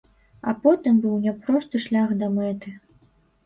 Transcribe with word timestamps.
А 0.51 0.55
потым 0.63 0.97
быў 1.03 1.21
няпросты 1.27 1.85
шлях 1.87 2.17
да 2.25 2.33
мэты. 2.41 2.69